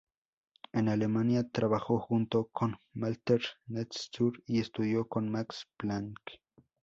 En 0.73 0.89
Alemania 0.89 1.47
trabajó 1.51 1.99
junto 1.99 2.45
con 2.47 2.75
Walther 2.95 3.41
Nernst 3.67 4.17
y 4.47 4.59
estudió 4.59 5.07
con 5.07 5.29
Max 5.31 5.67
Planck. 5.77 6.19